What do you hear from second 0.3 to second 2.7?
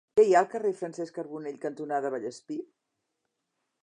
ha al carrer Francesc Carbonell cantonada Vallespir?